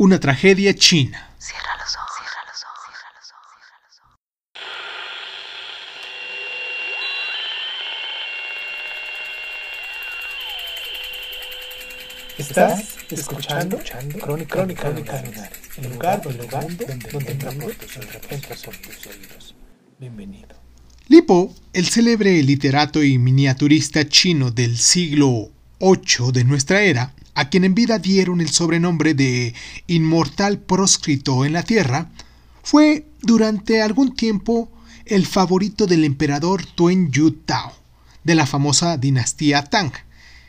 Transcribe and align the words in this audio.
Una 0.00 0.20
tragedia 0.20 0.72
china. 0.74 1.34
Cierra 1.38 1.76
los 1.76 1.96
ojos, 1.96 2.10
cierra 2.20 2.40
los 2.46 2.62
ojos, 2.62 2.78
cierra 2.86 3.10
los 3.18 3.32
ojos, 3.34 3.50
cierra 3.58 3.80
los 3.88 3.98
ojos. 3.98 4.14
Estás 12.38 12.96
escuchando, 13.10 13.78
Crónica, 13.78 14.54
Crónica, 14.54 14.82
Crónica 14.82 15.20
Lunares, 15.20 15.58
el 15.78 15.90
lugar, 15.90 16.22
el 16.24 16.36
lugar 16.38 16.76
donde, 16.76 16.86
donde 17.10 17.66
oídos. 17.66 17.98
Entra 18.30 18.54
por 18.64 18.76
tus 18.76 19.04
oídos. 19.04 19.56
Bienvenido. 19.98 20.54
Li 21.08 21.22
Po, 21.22 21.52
el 21.72 21.88
célebre 21.88 22.40
literato 22.44 23.02
y 23.02 23.18
miniaturista 23.18 24.08
chino 24.08 24.52
del 24.52 24.78
siglo 24.78 25.50
VIII 25.80 26.30
de 26.32 26.44
nuestra 26.44 26.82
era, 26.82 27.12
a 27.38 27.50
quien 27.50 27.62
en 27.62 27.76
vida 27.76 28.00
dieron 28.00 28.40
el 28.40 28.48
sobrenombre 28.48 29.14
de 29.14 29.54
inmortal 29.86 30.58
proscrito 30.58 31.44
en 31.44 31.52
la 31.52 31.62
tierra, 31.62 32.10
fue 32.64 33.06
durante 33.22 33.80
algún 33.80 34.16
tiempo 34.16 34.72
el 35.06 35.24
favorito 35.24 35.86
del 35.86 36.02
emperador 36.02 36.66
Tuen 36.66 37.12
Yu 37.12 37.30
Tao, 37.30 37.72
de 38.24 38.34
la 38.34 38.44
famosa 38.44 38.96
dinastía 38.96 39.62
Tang, 39.62 39.92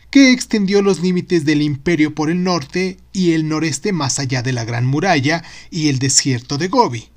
que 0.09 0.31
extendió 0.31 0.81
los 0.81 0.99
límites 0.99 1.45
del 1.45 1.61
imperio 1.61 2.15
por 2.15 2.31
el 2.31 2.43
norte 2.43 2.97
y 3.13 3.33
el 3.33 3.47
noreste 3.47 3.93
más 3.93 4.17
allá 4.17 4.41
de 4.41 4.53
la 4.53 4.65
Gran 4.65 4.87
Muralla 4.87 5.43
y 5.69 5.89
el 5.89 5.99
desierto 5.99 6.57
de 6.57 6.69
Gobi, 6.69 7.09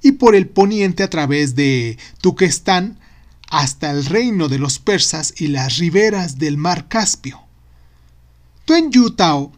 y 0.00 0.12
por 0.12 0.34
el 0.34 0.48
poniente 0.48 1.02
a 1.02 1.10
través 1.10 1.54
de 1.54 1.98
Turquestán 2.22 2.98
hasta 3.50 3.90
el 3.90 4.06
reino 4.06 4.48
de 4.48 4.58
los 4.58 4.78
persas 4.78 5.34
y 5.36 5.48
las 5.48 5.76
riberas 5.76 6.38
del 6.38 6.56
mar 6.56 6.88
Caspio. 6.88 7.49
Tuen 8.64 8.92
Yu 8.92 9.10
Tao, 9.10 9.52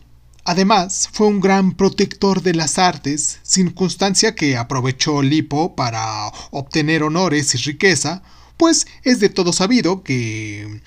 además, 0.44 1.08
fue 1.12 1.26
un 1.26 1.40
gran 1.40 1.72
protector 1.72 2.42
de 2.42 2.54
las 2.54 2.78
artes, 2.78 3.40
circunstancia 3.42 4.34
que 4.34 4.56
aprovechó 4.56 5.22
Lipo 5.22 5.74
para 5.74 6.28
obtener 6.50 7.02
honores 7.02 7.54
y 7.54 7.58
riqueza, 7.58 8.22
pues 8.56 8.86
es 9.02 9.20
de 9.20 9.28
todo 9.28 9.52
sabido 9.52 10.02
que 10.02 10.80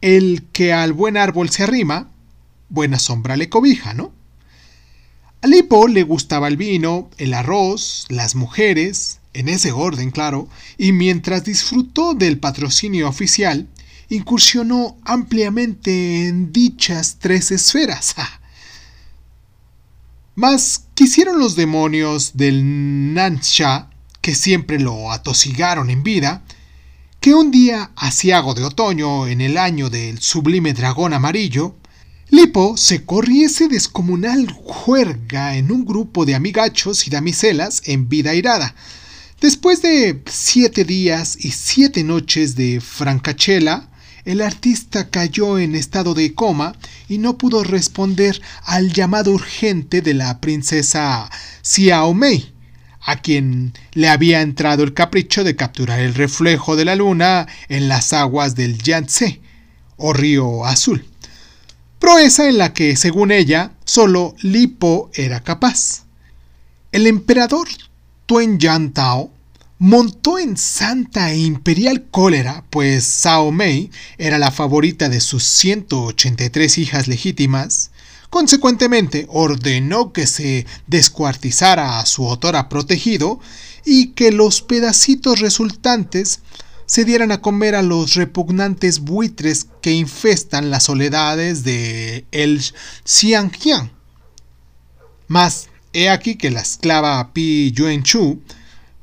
el 0.00 0.46
que 0.52 0.72
al 0.72 0.92
buen 0.92 1.16
árbol 1.16 1.50
se 1.50 1.64
arrima, 1.64 2.10
buena 2.68 2.98
sombra 2.98 3.36
le 3.36 3.48
cobija, 3.48 3.94
¿no? 3.94 4.12
A 5.40 5.46
Lipo 5.46 5.88
le 5.88 6.02
gustaba 6.02 6.48
el 6.48 6.56
vino, 6.56 7.10
el 7.18 7.34
arroz, 7.34 8.06
las 8.08 8.34
mujeres, 8.34 9.20
en 9.34 9.48
ese 9.48 9.72
orden, 9.72 10.10
claro, 10.10 10.48
y 10.76 10.92
mientras 10.92 11.44
disfrutó 11.44 12.14
del 12.14 12.38
patrocinio 12.38 13.08
oficial, 13.08 13.68
incursionó 14.08 14.96
ampliamente 15.04 16.28
en 16.28 16.52
dichas 16.52 17.16
tres 17.18 17.50
esferas. 17.50 18.14
Mas 20.34 20.84
quisieron 20.94 21.38
los 21.38 21.56
demonios 21.56 22.36
del 22.36 23.12
Nansha, 23.14 23.90
que 24.20 24.34
siempre 24.34 24.78
lo 24.78 25.10
atosigaron 25.10 25.90
en 25.90 26.02
vida, 26.02 26.44
que 27.20 27.34
un 27.34 27.50
día 27.50 27.90
asiago 27.96 28.54
de 28.54 28.64
otoño 28.64 29.26
en 29.26 29.40
el 29.40 29.58
año 29.58 29.90
del 29.90 30.20
sublime 30.20 30.72
dragón 30.72 31.12
amarillo, 31.12 31.74
Lipo 32.30 32.76
se 32.76 33.06
corriese 33.06 33.68
descomunal 33.68 34.52
juerga 34.52 35.56
en 35.56 35.72
un 35.72 35.86
grupo 35.86 36.26
de 36.26 36.34
amigachos 36.34 37.06
y 37.06 37.10
damiselas 37.10 37.80
en 37.86 38.10
vida 38.10 38.34
irada. 38.34 38.74
Después 39.40 39.80
de 39.80 40.22
siete 40.30 40.84
días 40.84 41.38
y 41.40 41.52
siete 41.52 42.04
noches 42.04 42.54
de 42.54 42.82
francachela, 42.82 43.88
el 44.28 44.42
artista 44.42 45.08
cayó 45.08 45.58
en 45.58 45.74
estado 45.74 46.12
de 46.12 46.34
coma 46.34 46.76
y 47.08 47.16
no 47.16 47.38
pudo 47.38 47.64
responder 47.64 48.42
al 48.62 48.92
llamado 48.92 49.32
urgente 49.32 50.02
de 50.02 50.12
la 50.12 50.38
princesa 50.38 51.30
Xiao 51.62 52.12
Mei, 52.12 52.52
a 53.00 53.16
quien 53.22 53.72
le 53.92 54.10
había 54.10 54.42
entrado 54.42 54.82
el 54.82 54.92
capricho 54.92 55.44
de 55.44 55.56
capturar 55.56 56.00
el 56.00 56.12
reflejo 56.12 56.76
de 56.76 56.84
la 56.84 56.94
luna 56.94 57.46
en 57.70 57.88
las 57.88 58.12
aguas 58.12 58.54
del 58.54 58.76
Yangtze, 58.76 59.40
o 59.96 60.12
río 60.12 60.66
azul, 60.66 61.06
proeza 61.98 62.50
en 62.50 62.58
la 62.58 62.74
que, 62.74 62.96
según 62.96 63.32
ella, 63.32 63.72
solo 63.86 64.34
Lipo 64.42 65.10
era 65.14 65.40
capaz. 65.40 66.04
El 66.92 67.06
emperador 67.06 67.66
Tuen 68.26 68.58
Yan 68.58 68.92
Tao 68.92 69.32
montó 69.78 70.38
en 70.38 70.56
santa 70.56 71.32
e 71.32 71.38
imperial 71.38 72.06
cólera, 72.10 72.64
pues 72.70 73.04
Sao 73.04 73.52
Mei 73.52 73.90
era 74.18 74.38
la 74.38 74.50
favorita 74.50 75.08
de 75.08 75.20
sus 75.20 75.44
183 75.44 76.78
hijas 76.78 77.08
legítimas, 77.08 77.90
consecuentemente 78.30 79.26
ordenó 79.30 80.12
que 80.12 80.26
se 80.26 80.66
descuartizara 80.86 82.00
a 82.00 82.06
su 82.06 82.28
autora 82.28 82.68
protegido 82.68 83.40
y 83.84 84.08
que 84.08 84.32
los 84.32 84.62
pedacitos 84.62 85.40
resultantes 85.40 86.40
se 86.86 87.04
dieran 87.04 87.32
a 87.32 87.40
comer 87.40 87.74
a 87.74 87.82
los 87.82 88.14
repugnantes 88.14 89.00
buitres 89.00 89.66
que 89.82 89.92
infestan 89.92 90.70
las 90.70 90.84
soledades 90.84 91.62
de 91.62 92.24
el 92.32 92.62
Xiangjiang. 93.04 93.92
Mas 95.26 95.68
he 95.92 96.08
aquí 96.08 96.36
que 96.36 96.50
la 96.50 96.60
esclava 96.60 97.32
Pi 97.34 97.72
Yuanchu 97.72 98.40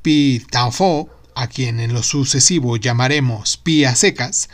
Pi 0.06 0.40
Taofo, 0.52 1.10
a 1.34 1.48
quien 1.48 1.80
en 1.80 1.92
lo 1.92 2.04
sucesivo 2.04 2.78
llamaremos 2.78 3.58
Pi 3.58 3.86
a 3.86 3.96
secas, 3.96 4.50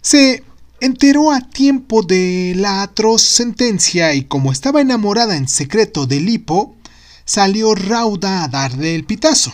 se 0.00 0.44
enteró 0.80 1.32
a 1.32 1.40
tiempo 1.40 2.04
de 2.04 2.52
la 2.54 2.82
atroz 2.82 3.20
sentencia 3.22 4.14
y 4.14 4.26
como 4.26 4.52
estaba 4.52 4.80
enamorada 4.80 5.36
en 5.36 5.48
secreto 5.48 6.06
de 6.06 6.20
Lipo, 6.20 6.76
salió 7.24 7.74
rauda 7.74 8.44
a 8.44 8.48
darle 8.48 8.94
el 8.94 9.04
pitazo. 9.04 9.52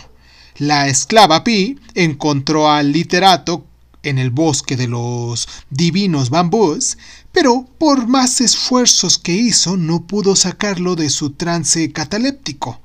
La 0.59 0.88
esclava 0.88 1.44
Pi 1.44 1.81
encontró 1.94 2.70
al 2.70 2.93
literato 2.93 3.64
en 4.03 4.19
el 4.19 4.28
bosque 4.28 4.76
de 4.76 4.88
los 4.88 5.49
divinos 5.70 6.28
bambús, 6.28 6.99
pero 7.32 7.66
por 7.78 8.06
más 8.06 8.43
esfuerzos 8.43 9.16
que 9.16 9.32
hizo 9.32 9.78
no 9.78 10.06
pudo 10.06 10.37
sacarlo 10.37 10.94
de 10.94 11.09
su 11.09 11.31
trance 11.31 11.91
cataléptico. 11.91 12.82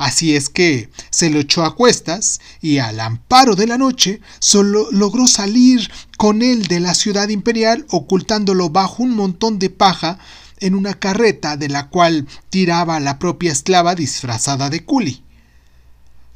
Así 0.00 0.34
es 0.34 0.48
que 0.48 0.88
se 1.10 1.28
lo 1.28 1.40
echó 1.40 1.62
a 1.62 1.74
cuestas 1.74 2.40
y 2.62 2.78
al 2.78 3.00
amparo 3.00 3.54
de 3.54 3.66
la 3.66 3.76
noche 3.76 4.22
solo 4.38 4.90
logró 4.90 5.26
salir 5.26 5.90
con 6.16 6.40
él 6.40 6.68
de 6.68 6.80
la 6.80 6.94
ciudad 6.94 7.28
imperial 7.28 7.84
ocultándolo 7.90 8.70
bajo 8.70 9.02
un 9.02 9.14
montón 9.14 9.58
de 9.58 9.68
paja 9.68 10.18
en 10.58 10.74
una 10.74 10.94
carreta 10.94 11.58
de 11.58 11.68
la 11.68 11.90
cual 11.90 12.26
tiraba 12.48 12.98
la 12.98 13.18
propia 13.18 13.52
esclava 13.52 13.94
disfrazada 13.94 14.70
de 14.70 14.86
culi. 14.86 15.22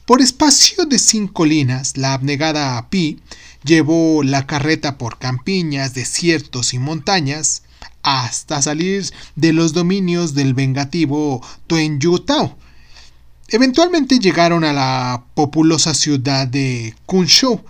Por 0.04 0.20
espacio 0.20 0.84
de 0.84 0.98
cinco 0.98 1.46
linas, 1.46 1.96
la 1.96 2.12
abnegada 2.12 2.90
Pi 2.90 3.22
llevó 3.64 4.22
la 4.22 4.46
carreta 4.46 4.98
por 4.98 5.18
campiñas, 5.18 5.94
desiertos 5.94 6.74
y 6.74 6.78
montañas 6.78 7.62
hasta 8.02 8.60
salir 8.60 9.06
de 9.36 9.54
los 9.54 9.72
dominios 9.72 10.34
del 10.34 10.52
vengativo 10.52 11.40
Tuen 11.66 11.98
Eventualmente 13.48 14.18
llegaron 14.18 14.64
a 14.64 14.72
la 14.72 15.24
populosa 15.34 15.94
ciudad 15.94 16.46
de 16.46 16.94
Kunshou, 17.06 17.62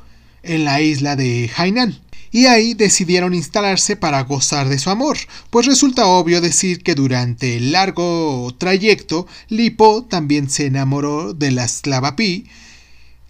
en 0.42 0.64
la 0.64 0.80
isla 0.80 1.16
de 1.16 1.50
Hainan, 1.56 1.98
y 2.30 2.46
ahí 2.46 2.74
decidieron 2.74 3.34
instalarse 3.34 3.96
para 3.96 4.22
gozar 4.22 4.68
de 4.68 4.78
su 4.78 4.90
amor, 4.90 5.16
pues 5.50 5.66
resulta 5.66 6.06
obvio 6.06 6.40
decir 6.40 6.82
que 6.82 6.94
durante 6.94 7.56
el 7.56 7.72
largo 7.72 8.52
trayecto 8.58 9.26
Lipo 9.48 10.04
también 10.04 10.50
se 10.50 10.66
enamoró 10.66 11.32
de 11.32 11.50
la 11.50 11.64
esclava 11.64 12.16
Pi 12.16 12.46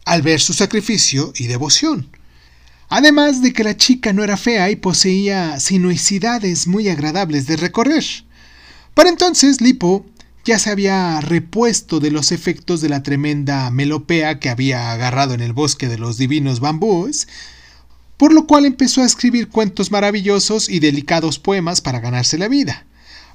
al 0.04 0.22
ver 0.22 0.40
su 0.40 0.52
sacrificio 0.52 1.32
y 1.36 1.46
devoción. 1.46 2.08
Además 2.88 3.42
de 3.42 3.52
que 3.52 3.64
la 3.64 3.76
chica 3.76 4.12
no 4.12 4.22
era 4.22 4.36
fea 4.36 4.70
y 4.70 4.76
poseía 4.76 5.58
sinuosidades 5.60 6.66
muy 6.66 6.88
agradables 6.88 7.46
de 7.46 7.56
recorrer. 7.56 8.04
Para 8.94 9.08
entonces 9.08 9.60
Lipo 9.60 10.06
ya 10.44 10.58
se 10.58 10.70
había 10.70 11.20
repuesto 11.20 12.00
de 12.00 12.10
los 12.10 12.30
efectos 12.30 12.80
de 12.80 12.88
la 12.90 13.02
tremenda 13.02 13.70
melopea 13.70 14.38
que 14.38 14.50
había 14.50 14.92
agarrado 14.92 15.34
en 15.34 15.40
el 15.40 15.52
bosque 15.52 15.88
de 15.88 15.98
los 15.98 16.18
divinos 16.18 16.60
bambúes, 16.60 17.28
por 18.16 18.32
lo 18.32 18.46
cual 18.46 18.66
empezó 18.66 19.02
a 19.02 19.06
escribir 19.06 19.48
cuentos 19.48 19.90
maravillosos 19.90 20.68
y 20.68 20.80
delicados 20.80 21.38
poemas 21.38 21.80
para 21.80 22.00
ganarse 22.00 22.38
la 22.38 22.48
vida. 22.48 22.84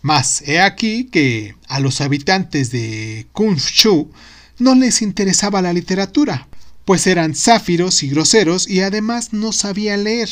Mas 0.02 0.44
he 0.48 0.62
aquí 0.62 1.06
que 1.06 1.56
a 1.68 1.80
los 1.80 2.00
habitantes 2.00 2.72
de 2.72 3.28
Kunshu 3.34 4.12
no 4.60 4.76
les 4.76 5.02
interesaba 5.02 5.62
la 5.62 5.74
literatura, 5.74 6.48
pues 6.86 7.08
eran 7.08 7.36
záfiros 7.36 8.04
y 8.04 8.10
groseros 8.10 8.70
y 8.70 8.82
además 8.82 9.34
no 9.34 9.52
sabían 9.52 10.04
leer. 10.04 10.30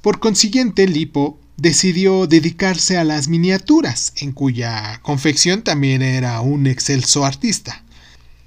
Por 0.00 0.20
consiguiente, 0.20 0.86
Lipo 0.86 1.38
decidió 1.56 2.26
dedicarse 2.26 2.98
a 2.98 3.04
las 3.04 3.28
miniaturas, 3.28 4.12
en 4.16 4.32
cuya 4.32 5.00
confección 5.02 5.62
también 5.62 6.02
era 6.02 6.40
un 6.40 6.66
excelso 6.66 7.24
artista. 7.24 7.82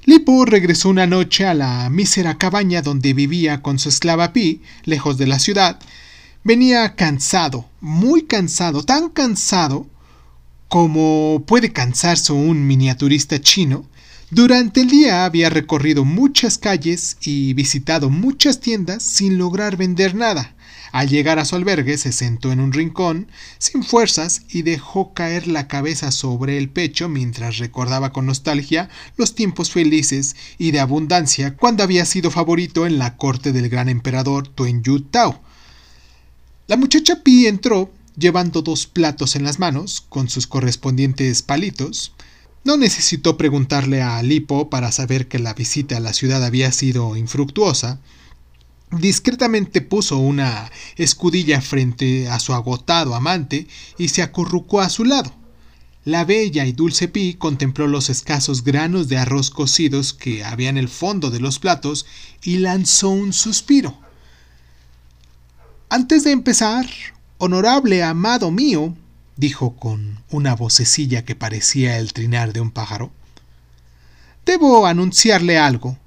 Lipo 0.04 0.46
regresó 0.46 0.90
una 0.90 1.08
noche 1.08 1.46
a 1.46 1.54
la 1.54 1.90
mísera 1.90 2.38
cabaña 2.38 2.82
donde 2.82 3.14
vivía 3.14 3.62
con 3.62 3.80
su 3.80 3.90
esclava 3.90 4.34
Pi, 4.34 4.62
lejos 4.84 5.18
de 5.18 5.28
la 5.28 5.40
ciudad. 5.40 5.80
Venía 6.44 6.96
cansado, 6.96 7.68
muy 7.82 8.24
cansado, 8.24 8.84
tan 8.84 9.10
cansado 9.10 9.88
Como 10.68 11.44
puede 11.48 11.72
cansarse 11.72 12.34
un 12.34 12.68
miniaturista 12.68 13.40
chino, 13.40 13.88
durante 14.32 14.82
el 14.82 14.90
día 14.90 15.24
había 15.24 15.50
recorrido 15.50 16.04
muchas 16.04 16.58
calles 16.58 17.18
y 17.22 17.54
visitado 17.54 18.10
muchas 18.10 18.60
tiendas 18.60 19.04
sin 19.04 19.38
lograr 19.38 19.78
vender 19.78 20.16
nada. 20.16 20.55
Al 20.96 21.10
llegar 21.10 21.40
a 21.40 21.44
su 21.44 21.58
albergue 21.58 21.98
se 21.98 22.14
sentó 22.14 22.54
en 22.54 22.62
un 22.62 22.72
rincón, 22.72 23.28
sin 23.58 23.84
fuerzas, 23.84 24.44
y 24.48 24.62
dejó 24.62 25.14
caer 25.14 25.46
la 25.46 25.68
cabeza 25.68 26.10
sobre 26.10 26.58
el 26.58 26.70
pecho 26.70 27.10
mientras 27.10 27.58
recordaba 27.58 28.14
con 28.14 28.26
nostalgia 28.26 28.88
los 29.18 29.36
tiempos 29.36 29.72
felices 29.72 30.38
y 30.58 30.72
de 30.72 30.80
abundancia 30.80 31.58
cuando 31.58 31.84
había 31.84 32.06
sido 32.06 32.32
favorito 32.32 32.86
en 32.86 32.98
la 32.98 33.18
corte 33.18 33.52
del 33.52 33.68
gran 33.68 33.90
emperador 33.90 34.48
Tuen 34.48 34.84
Yu 34.84 35.02
Tao. 35.02 35.42
La 36.68 36.78
muchacha 36.78 37.24
Pi 37.24 37.48
entró 37.48 37.92
llevando 38.18 38.62
dos 38.62 38.88
platos 38.88 39.36
en 39.36 39.44
las 39.44 39.60
manos, 39.60 40.06
con 40.08 40.30
sus 40.30 40.48
correspondientes 40.48 41.42
palitos. 41.42 42.14
No 42.64 42.78
necesitó 42.78 43.36
preguntarle 43.36 44.02
a 44.02 44.24
Lipo 44.24 44.70
para 44.70 44.94
saber 44.94 45.28
que 45.28 45.40
la 45.40 45.56
visita 45.56 45.98
a 45.98 46.00
la 46.00 46.14
ciudad 46.14 46.42
había 46.42 46.72
sido 46.72 47.18
infructuosa. 47.18 48.00
Discretamente 49.00 49.82
puso 49.82 50.18
una 50.18 50.72
escudilla 50.96 51.60
frente 51.60 52.30
a 52.30 52.40
su 52.40 52.54
agotado 52.54 53.14
amante 53.14 53.68
y 53.98 54.08
se 54.08 54.22
acurrucó 54.22 54.80
a 54.80 54.88
su 54.88 55.04
lado. 55.04 55.34
La 56.06 56.24
bella 56.24 56.66
y 56.66 56.72
dulce 56.72 57.10
Pi 57.10 57.34
contempló 57.34 57.88
los 57.88 58.10
escasos 58.10 58.64
granos 58.64 59.10
de 59.10 59.18
arroz 59.18 59.50
cocidos 59.50 60.14
que 60.14 60.46
había 60.46 60.70
en 60.70 60.78
el 60.78 60.88
fondo 60.88 61.30
de 61.30 61.42
los 61.42 61.60
platos 61.60 62.06
y 62.42 62.60
lanzó 62.60 63.10
un 63.10 63.34
suspiro. 63.34 64.00
Antes 65.90 66.24
de 66.24 66.32
empezar, 66.32 66.86
honorable 67.38 68.02
amado 68.02 68.50
mío, 68.50 68.96
dijo 69.36 69.76
con 69.76 70.24
una 70.30 70.56
vocecilla 70.56 71.26
que 71.26 71.36
parecía 71.36 71.98
el 71.98 72.14
trinar 72.14 72.54
de 72.54 72.62
un 72.62 72.72
pájaro, 72.72 73.12
debo 74.46 74.86
anunciarle 74.86 75.58
algo. 75.58 75.98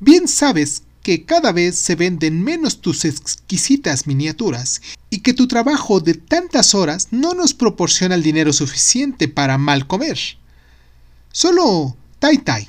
Bien 0.00 0.28
sabes 0.28 0.84
que 1.08 1.24
cada 1.24 1.52
vez 1.52 1.78
se 1.78 1.94
venden 1.94 2.44
menos 2.44 2.82
tus 2.82 3.06
exquisitas 3.06 4.06
miniaturas 4.06 4.82
y 5.08 5.20
que 5.20 5.32
tu 5.32 5.48
trabajo 5.48 6.00
de 6.00 6.12
tantas 6.12 6.74
horas 6.74 7.08
no 7.12 7.32
nos 7.32 7.54
proporciona 7.54 8.14
el 8.14 8.22
dinero 8.22 8.52
suficiente 8.52 9.26
para 9.26 9.56
mal 9.56 9.86
comer. 9.86 10.18
Solo 11.32 11.96
Tai 12.18 12.36
Tai, 12.36 12.68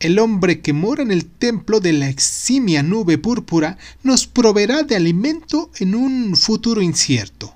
el 0.00 0.18
hombre 0.18 0.62
que 0.62 0.72
mora 0.72 1.02
en 1.02 1.10
el 1.10 1.26
templo 1.26 1.80
de 1.80 1.92
la 1.92 2.08
eximia 2.08 2.82
nube 2.82 3.18
púrpura 3.18 3.76
nos 4.02 4.26
proveerá 4.26 4.82
de 4.82 4.96
alimento 4.96 5.70
en 5.76 5.94
un 5.94 6.34
futuro 6.34 6.80
incierto. 6.80 7.54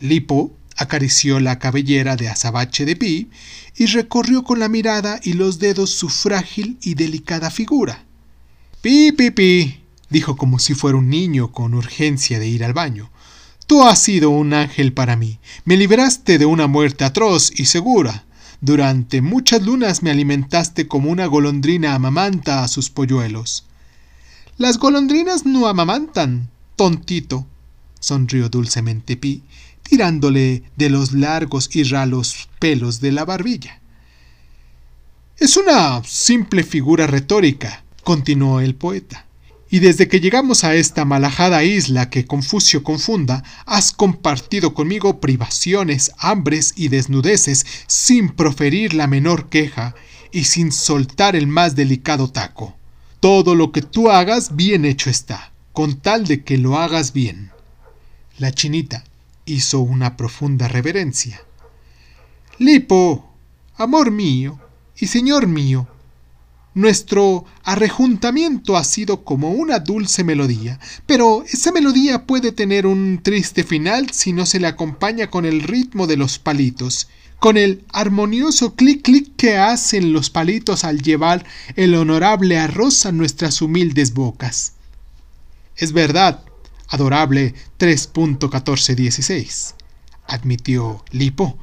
Lipo 0.00 0.52
acarició 0.76 1.38
la 1.38 1.60
cabellera 1.60 2.16
de 2.16 2.30
azabache 2.30 2.84
de 2.84 2.96
Pi 2.96 3.30
y 3.76 3.86
recorrió 3.86 4.42
con 4.42 4.58
la 4.58 4.68
mirada 4.68 5.20
y 5.22 5.34
los 5.34 5.60
dedos 5.60 5.90
su 5.90 6.08
frágil 6.08 6.78
y 6.82 6.94
delicada 6.94 7.52
figura. 7.52 8.04
Pi, 8.84 9.12
pi, 9.12 9.30
pi, 9.30 9.80
dijo 10.10 10.36
como 10.36 10.58
si 10.58 10.74
fuera 10.74 10.98
un 10.98 11.08
niño 11.08 11.52
con 11.52 11.72
urgencia 11.72 12.38
de 12.38 12.48
ir 12.48 12.62
al 12.62 12.74
baño. 12.74 13.10
Tú 13.66 13.82
has 13.82 13.98
sido 13.98 14.28
un 14.28 14.52
ángel 14.52 14.92
para 14.92 15.16
mí. 15.16 15.38
Me 15.64 15.78
libraste 15.78 16.36
de 16.36 16.44
una 16.44 16.66
muerte 16.66 17.06
atroz 17.06 17.50
y 17.58 17.64
segura. 17.64 18.26
Durante 18.60 19.22
muchas 19.22 19.62
lunas 19.62 20.02
me 20.02 20.10
alimentaste 20.10 20.86
como 20.86 21.08
una 21.08 21.24
golondrina 21.24 21.94
amamanta 21.94 22.62
a 22.62 22.68
sus 22.68 22.90
polluelos. 22.90 23.64
Las 24.58 24.76
golondrinas 24.76 25.46
no 25.46 25.66
amamantan, 25.66 26.50
tontito, 26.76 27.46
sonrió 28.00 28.50
dulcemente 28.50 29.16
Pi, 29.16 29.44
tirándole 29.82 30.62
de 30.76 30.90
los 30.90 31.12
largos 31.14 31.74
y 31.74 31.84
ralos 31.84 32.50
pelos 32.58 33.00
de 33.00 33.12
la 33.12 33.24
barbilla. 33.24 33.80
Es 35.38 35.56
una 35.56 36.04
simple 36.04 36.62
figura 36.64 37.06
retórica, 37.06 37.83
continuó 38.04 38.60
el 38.60 38.74
poeta. 38.74 39.26
Y 39.70 39.80
desde 39.80 40.06
que 40.06 40.20
llegamos 40.20 40.62
a 40.62 40.74
esta 40.76 41.04
malajada 41.04 41.64
isla 41.64 42.08
que 42.08 42.26
Confucio 42.26 42.84
confunda, 42.84 43.42
has 43.66 43.92
compartido 43.92 44.72
conmigo 44.74 45.20
privaciones, 45.20 46.12
hambres 46.18 46.74
y 46.76 46.88
desnudeces 46.88 47.66
sin 47.88 48.28
proferir 48.28 48.94
la 48.94 49.08
menor 49.08 49.48
queja 49.48 49.96
y 50.30 50.44
sin 50.44 50.70
soltar 50.70 51.34
el 51.34 51.48
más 51.48 51.74
delicado 51.74 52.30
taco. 52.30 52.76
Todo 53.18 53.54
lo 53.54 53.72
que 53.72 53.82
tú 53.82 54.10
hagas 54.10 54.54
bien 54.54 54.84
hecho 54.84 55.10
está, 55.10 55.50
con 55.72 55.96
tal 55.96 56.26
de 56.26 56.44
que 56.44 56.58
lo 56.58 56.78
hagas 56.78 57.12
bien. 57.12 57.50
La 58.38 58.52
chinita 58.52 59.02
hizo 59.46 59.80
una 59.80 60.16
profunda 60.16 60.68
reverencia. 60.68 61.40
Lipo, 62.58 63.32
amor 63.76 64.10
mío 64.10 64.60
y 64.96 65.06
señor 65.06 65.46
mío, 65.46 65.88
nuestro 66.74 67.44
arrejuntamiento 67.62 68.76
ha 68.76 68.84
sido 68.84 69.24
como 69.24 69.50
una 69.50 69.78
dulce 69.78 70.24
melodía, 70.24 70.80
pero 71.06 71.44
esa 71.44 71.72
melodía 71.72 72.26
puede 72.26 72.52
tener 72.52 72.86
un 72.86 73.20
triste 73.22 73.62
final 73.64 74.10
si 74.10 74.32
no 74.32 74.44
se 74.44 74.60
le 74.60 74.66
acompaña 74.66 75.30
con 75.30 75.44
el 75.44 75.62
ritmo 75.62 76.06
de 76.06 76.16
los 76.16 76.38
palitos, 76.38 77.08
con 77.38 77.56
el 77.56 77.84
armonioso 77.92 78.74
clic-clic 78.74 79.36
que 79.36 79.56
hacen 79.56 80.12
los 80.12 80.30
palitos 80.30 80.84
al 80.84 81.00
llevar 81.02 81.44
el 81.76 81.94
honorable 81.94 82.58
arroz 82.58 83.06
a 83.06 83.12
nuestras 83.12 83.62
humildes 83.62 84.14
bocas. 84.14 84.72
Es 85.76 85.92
verdad, 85.92 86.42
adorable 86.88 87.54
3.1416, 87.78 89.74
admitió 90.26 91.04
Lipo, 91.10 91.58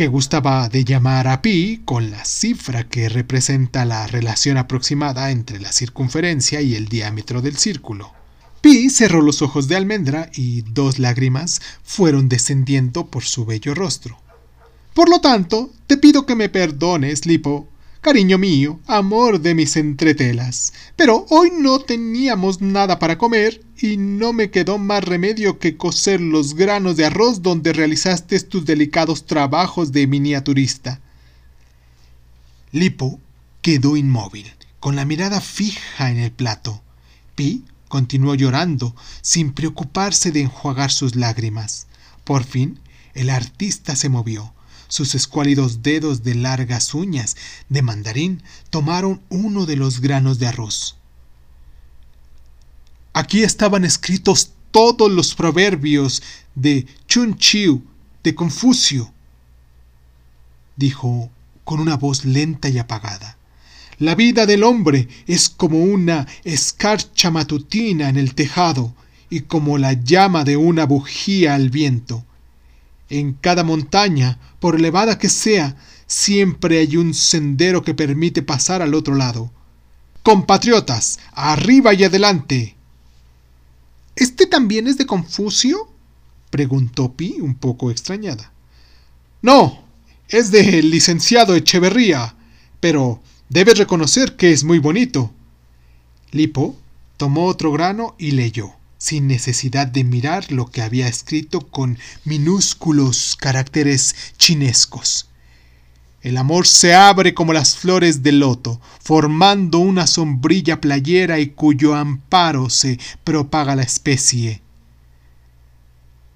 que 0.00 0.08
gustaba 0.08 0.66
de 0.70 0.82
llamar 0.82 1.28
a 1.28 1.42
pi 1.42 1.82
con 1.84 2.10
la 2.10 2.24
cifra 2.24 2.88
que 2.88 3.10
representa 3.10 3.84
la 3.84 4.06
relación 4.06 4.56
aproximada 4.56 5.30
entre 5.30 5.60
la 5.60 5.72
circunferencia 5.72 6.62
y 6.62 6.74
el 6.74 6.88
diámetro 6.88 7.42
del 7.42 7.58
círculo. 7.58 8.10
Pi 8.62 8.88
cerró 8.88 9.20
los 9.20 9.42
ojos 9.42 9.68
de 9.68 9.76
almendra 9.76 10.30
y 10.32 10.62
dos 10.62 10.98
lágrimas 10.98 11.60
fueron 11.84 12.30
descendiendo 12.30 13.08
por 13.08 13.24
su 13.24 13.44
bello 13.44 13.74
rostro. 13.74 14.16
Por 14.94 15.10
lo 15.10 15.20
tanto, 15.20 15.70
te 15.86 15.98
pido 15.98 16.24
que 16.24 16.34
me 16.34 16.48
perdones, 16.48 17.26
Lipo, 17.26 17.68
cariño 18.00 18.38
mío, 18.38 18.80
amor 18.86 19.40
de 19.40 19.54
mis 19.54 19.76
entretelas. 19.76 20.72
Pero 20.96 21.26
hoy 21.30 21.50
no 21.56 21.80
teníamos 21.80 22.60
nada 22.60 22.98
para 22.98 23.18
comer 23.18 23.62
y 23.78 23.96
no 23.96 24.32
me 24.32 24.50
quedó 24.50 24.78
más 24.78 25.04
remedio 25.04 25.58
que 25.58 25.76
coser 25.76 26.20
los 26.20 26.54
granos 26.54 26.96
de 26.96 27.06
arroz 27.06 27.42
donde 27.42 27.72
realizaste 27.72 28.40
tus 28.40 28.64
delicados 28.64 29.26
trabajos 29.26 29.92
de 29.92 30.06
miniaturista. 30.06 31.00
Lipo 32.72 33.20
quedó 33.62 33.96
inmóvil, 33.96 34.50
con 34.78 34.96
la 34.96 35.04
mirada 35.04 35.40
fija 35.40 36.10
en 36.10 36.18
el 36.18 36.30
plato. 36.30 36.82
Pi 37.34 37.64
continuó 37.88 38.34
llorando, 38.34 38.94
sin 39.20 39.52
preocuparse 39.52 40.30
de 40.30 40.42
enjuagar 40.42 40.92
sus 40.92 41.16
lágrimas. 41.16 41.88
Por 42.24 42.44
fin, 42.44 42.78
el 43.14 43.28
artista 43.30 43.96
se 43.96 44.08
movió. 44.08 44.54
Sus 44.90 45.14
escuálidos 45.14 45.82
dedos 45.82 46.24
de 46.24 46.34
largas 46.34 46.94
uñas 46.94 47.36
de 47.68 47.80
mandarín 47.80 48.42
tomaron 48.70 49.22
uno 49.28 49.64
de 49.64 49.76
los 49.76 50.00
granos 50.00 50.40
de 50.40 50.48
arroz. 50.48 50.96
Aquí 53.12 53.44
estaban 53.44 53.84
escritos 53.84 54.50
todos 54.72 55.08
los 55.08 55.36
proverbios 55.36 56.22
de 56.56 56.86
Chun 57.06 57.36
Chiu, 57.36 57.84
de 58.24 58.34
Confucio, 58.34 59.12
dijo 60.74 61.30
con 61.62 61.78
una 61.78 61.96
voz 61.96 62.24
lenta 62.24 62.68
y 62.68 62.78
apagada. 62.78 63.38
La 64.00 64.16
vida 64.16 64.44
del 64.44 64.64
hombre 64.64 65.06
es 65.28 65.48
como 65.48 65.84
una 65.84 66.26
escarcha 66.42 67.30
matutina 67.30 68.08
en 68.08 68.16
el 68.16 68.34
tejado 68.34 68.92
y 69.28 69.42
como 69.42 69.78
la 69.78 69.92
llama 69.92 70.42
de 70.42 70.56
una 70.56 70.84
bujía 70.84 71.54
al 71.54 71.70
viento. 71.70 72.24
En 73.10 73.34
cada 73.34 73.64
montaña, 73.64 74.38
por 74.60 74.76
elevada 74.76 75.18
que 75.18 75.28
sea, 75.28 75.76
siempre 76.06 76.78
hay 76.78 76.96
un 76.96 77.12
sendero 77.12 77.82
que 77.82 77.94
permite 77.94 78.42
pasar 78.42 78.82
al 78.82 78.94
otro 78.94 79.14
lado. 79.14 79.50
Compatriotas, 80.22 81.18
arriba 81.32 81.92
y 81.92 82.04
adelante. 82.04 82.76
¿Este 84.16 84.46
también 84.46 84.86
es 84.86 84.96
de 84.96 85.06
Confucio? 85.06 85.88
preguntó 86.50 87.12
Pi 87.12 87.36
un 87.40 87.54
poco 87.54 87.90
extrañada. 87.90 88.52
No, 89.42 89.82
es 90.28 90.50
del 90.50 90.90
licenciado 90.90 91.54
Echeverría, 91.54 92.36
pero 92.78 93.22
debes 93.48 93.78
reconocer 93.78 94.36
que 94.36 94.52
es 94.52 94.64
muy 94.64 94.78
bonito. 94.78 95.32
Lipo 96.32 96.76
tomó 97.16 97.46
otro 97.46 97.72
grano 97.72 98.14
y 98.18 98.30
leyó, 98.30 98.72
sin 99.00 99.26
necesidad 99.26 99.86
de 99.86 100.04
mirar 100.04 100.52
lo 100.52 100.66
que 100.66 100.82
había 100.82 101.08
escrito 101.08 101.62
con 101.62 101.98
minúsculos 102.26 103.34
caracteres 103.34 104.14
chinescos. 104.36 105.30
El 106.20 106.36
amor 106.36 106.66
se 106.66 106.92
abre 106.92 107.32
como 107.32 107.54
las 107.54 107.78
flores 107.78 108.22
del 108.22 108.40
loto, 108.40 108.78
formando 109.02 109.78
una 109.78 110.06
sombrilla 110.06 110.82
playera 110.82 111.38
y 111.38 111.46
cuyo 111.46 111.94
amparo 111.94 112.68
se 112.68 112.98
propaga 113.24 113.74
la 113.74 113.82
especie. 113.82 114.60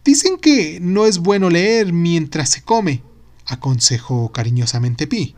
Dicen 0.03 0.39
que 0.39 0.79
no 0.81 1.05
es 1.05 1.19
bueno 1.19 1.51
leer 1.51 1.93
mientras 1.93 2.49
se 2.49 2.63
come, 2.63 3.03
aconsejó 3.45 4.33
cariñosamente 4.33 5.07
Pi. 5.07 5.35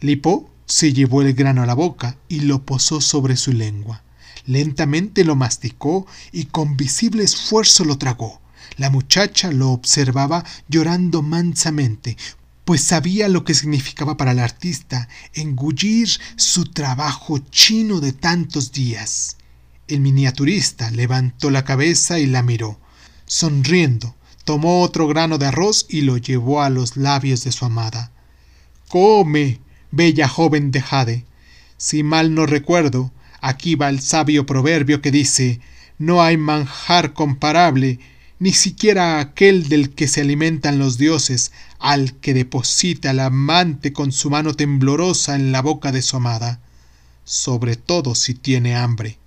Lipo 0.00 0.50
se 0.66 0.92
llevó 0.92 1.22
el 1.22 1.32
grano 1.32 1.62
a 1.62 1.66
la 1.66 1.74
boca 1.74 2.18
y 2.28 2.40
lo 2.40 2.62
posó 2.62 3.00
sobre 3.00 3.36
su 3.36 3.54
lengua. 3.54 4.02
Lentamente 4.46 5.24
lo 5.24 5.36
masticó 5.36 6.06
y 6.32 6.46
con 6.46 6.76
visible 6.76 7.24
esfuerzo 7.24 7.84
lo 7.84 7.98
tragó. 7.98 8.40
La 8.76 8.90
muchacha 8.90 9.52
lo 9.52 9.70
observaba 9.70 10.44
llorando 10.68 11.22
mansamente, 11.22 12.16
pues 12.64 12.82
sabía 12.82 13.28
lo 13.28 13.44
que 13.44 13.54
significaba 13.54 14.16
para 14.16 14.32
el 14.32 14.38
artista 14.38 15.08
engullir 15.34 16.08
su 16.36 16.66
trabajo 16.66 17.38
chino 17.38 18.00
de 18.00 18.12
tantos 18.12 18.72
días. 18.72 19.36
El 19.88 20.00
miniaturista 20.00 20.90
levantó 20.90 21.50
la 21.50 21.64
cabeza 21.64 22.20
y 22.20 22.26
la 22.26 22.42
miró. 22.42 22.78
Sonriendo, 23.26 24.14
tomó 24.44 24.82
otro 24.82 25.08
grano 25.08 25.36
de 25.36 25.46
arroz 25.46 25.86
y 25.88 26.02
lo 26.02 26.16
llevó 26.16 26.62
a 26.62 26.70
los 26.70 26.96
labios 26.96 27.42
de 27.42 27.52
su 27.52 27.64
amada. 27.64 28.12
Come, 28.88 29.60
bella 29.90 30.28
joven 30.28 30.70
de 30.70 30.80
Jade. 30.80 31.26
Si 31.76 32.02
mal 32.02 32.34
no 32.34 32.46
recuerdo, 32.46 33.12
aquí 33.40 33.74
va 33.74 33.88
el 33.88 34.00
sabio 34.00 34.46
proverbio 34.46 35.00
que 35.00 35.10
dice 35.10 35.60
no 36.00 36.22
hay 36.22 36.38
manjar 36.38 37.12
comparable, 37.12 38.00
ni 38.38 38.52
siquiera 38.52 39.20
aquel 39.20 39.68
del 39.68 39.90
que 39.90 40.08
se 40.08 40.22
alimentan 40.22 40.78
los 40.78 40.96
dioses, 40.96 41.52
al 41.78 42.14
que 42.14 42.32
deposita 42.32 43.10
el 43.10 43.20
amante 43.20 43.92
con 43.92 44.10
su 44.10 44.30
mano 44.30 44.54
temblorosa 44.54 45.36
en 45.36 45.52
la 45.52 45.60
boca 45.60 45.92
de 45.92 46.00
su 46.00 46.16
amada, 46.16 46.58
sobre 47.24 47.76
todo 47.76 48.14
si 48.14 48.32
tiene 48.32 48.76
hambre. 48.76 49.18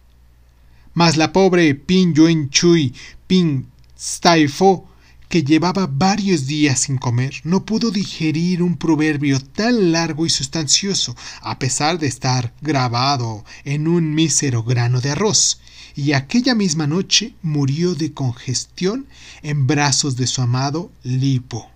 Mas 0.96 1.15
la 1.15 1.32
pobre 1.32 1.75
Pin 1.75 2.15
Yuen 2.15 2.50
Chui 2.50 2.93
Pin 3.27 3.67
Staifo 3.98 4.88
que 5.34 5.44
llevaba 5.44 5.88
varios 5.88 6.46
días 6.46 6.82
sin 6.82 7.00
comer, 7.00 7.42
no 7.44 7.66
pudo 7.66 7.90
digerir 7.90 8.62
un 8.62 8.78
proverbio 8.78 9.40
tan 9.40 9.92
largo 9.92 10.28
y 10.28 10.30
sustancioso, 10.30 11.16
a 11.42 11.58
pesar 11.58 11.98
de 11.98 12.06
estar 12.06 12.54
grabado 12.62 13.44
en 13.63 13.88
un 13.88 14.13
mísero 14.13 14.62
grano 14.62 15.02
de 15.02 15.10
arroz, 15.10 15.60
y 15.96 16.12
aquella 16.12 16.54
misma 16.54 16.86
noche 16.86 17.34
murió 17.42 17.96
de 17.96 18.13
congestión 18.13 19.08
en 19.42 19.66
brazos 19.66 20.18
de 20.18 20.28
su 20.28 20.44
amado 20.44 20.92
Lipo. 21.02 21.68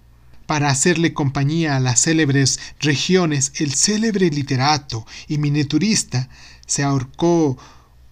Para 0.46 0.70
hacerle 0.70 1.16
compañía 1.16 1.78
a 1.78 1.80
las 1.80 2.04
célebres 2.04 2.60
regiones, 2.80 3.54
el 3.56 3.74
célebre 3.74 4.30
literato 4.30 5.04
y 5.28 5.40
miniaturista 5.40 6.30
se 6.68 6.84
ahorcó 6.84 7.58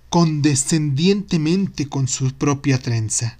condescendientemente 0.09 1.87
con 1.87 2.07
su 2.07 2.33
propia 2.33 2.79
trenza, 2.79 3.37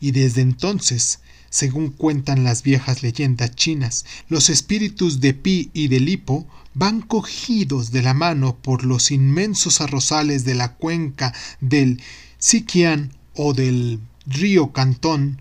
y 0.00 0.10
desde 0.10 0.42
entonces 0.42 1.20
según 1.56 1.88
cuentan 1.88 2.44
las 2.44 2.62
viejas 2.62 3.02
leyendas 3.02 3.54
chinas, 3.54 4.04
los 4.28 4.50
espíritus 4.50 5.20
de 5.20 5.32
Pi 5.32 5.70
y 5.72 5.88
de 5.88 6.00
Lipo 6.00 6.46
van 6.74 7.00
cogidos 7.00 7.92
de 7.92 8.02
la 8.02 8.12
mano 8.12 8.56
por 8.56 8.84
los 8.84 9.10
inmensos 9.10 9.80
arrozales 9.80 10.44
de 10.44 10.54
la 10.54 10.74
cuenca 10.74 11.32
del 11.62 12.02
Siquian 12.36 13.14
o 13.34 13.54
del 13.54 14.00
río 14.26 14.74
Cantón, 14.74 15.40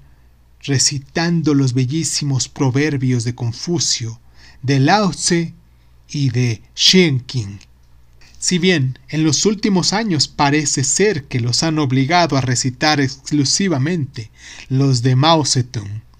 recitando 0.62 1.54
los 1.54 1.74
bellísimos 1.74 2.48
proverbios 2.48 3.26
de 3.26 3.36
Confucio, 3.36 4.22
de 4.62 4.80
Lao 4.80 5.12
Tse 5.12 5.54
y 6.08 6.30
de 6.30 6.62
Shenqing. 6.78 7.60
Si 8.40 8.58
bien 8.58 9.00
en 9.10 9.26
los 9.26 9.46
últimos 9.46 9.92
años 9.92 10.30
parece 10.30 10.86
ser 10.86 11.26
que 11.26 11.42
los 11.42 11.64
han 11.64 11.78
obligado 11.78 12.38
a 12.38 12.42
recitar 12.42 13.02
exclusivamente 13.02 14.30
los 14.70 15.02
de 15.02 15.16
Mao 15.16 15.44
Zedong. 15.44 16.05